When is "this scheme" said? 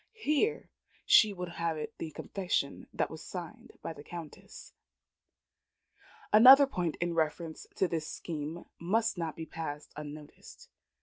7.87-8.65